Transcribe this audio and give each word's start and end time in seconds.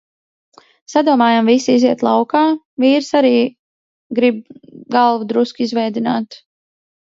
Sadomājām 0.93 1.51
visi 1.51 1.75
iziet 1.79 2.01
laukā, 2.07 2.41
vīrs 2.85 3.11
arī 3.21 3.31
grib 4.21 4.43
galvu 4.99 5.31
drusku 5.35 5.67
izvēdināt. 5.69 6.43